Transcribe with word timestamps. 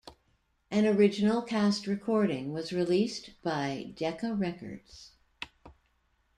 An 0.71 0.87
original 0.87 1.43
cast 1.43 1.85
recording 1.85 2.53
was 2.53 2.73
released 2.73 3.39
by 3.43 3.93
Decca 3.95 4.33
Records. 4.33 5.11